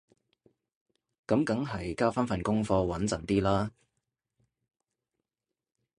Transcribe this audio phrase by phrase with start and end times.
[1.27, 3.69] 噉梗係交返份功課穩陣啲啦